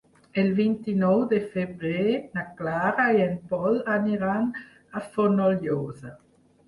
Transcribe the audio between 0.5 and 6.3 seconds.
vint-i-nou de febrer na Clara i en Pol aniran a Fonollosa.